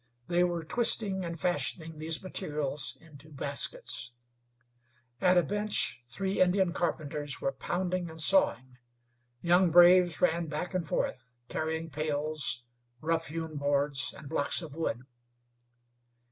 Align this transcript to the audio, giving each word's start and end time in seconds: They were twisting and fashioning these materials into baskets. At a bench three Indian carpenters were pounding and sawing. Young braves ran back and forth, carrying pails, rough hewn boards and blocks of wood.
They 0.27 0.43
were 0.43 0.63
twisting 0.63 1.23
and 1.23 1.39
fashioning 1.39 1.99
these 1.99 2.23
materials 2.23 2.97
into 2.99 3.29
baskets. 3.29 4.13
At 5.19 5.37
a 5.37 5.43
bench 5.43 6.01
three 6.07 6.41
Indian 6.41 6.73
carpenters 6.73 7.39
were 7.39 7.51
pounding 7.51 8.09
and 8.09 8.19
sawing. 8.19 8.79
Young 9.41 9.69
braves 9.69 10.19
ran 10.19 10.47
back 10.47 10.73
and 10.73 10.87
forth, 10.87 11.29
carrying 11.49 11.91
pails, 11.91 12.63
rough 12.99 13.27
hewn 13.27 13.57
boards 13.57 14.11
and 14.17 14.27
blocks 14.27 14.63
of 14.63 14.73
wood. 14.73 15.03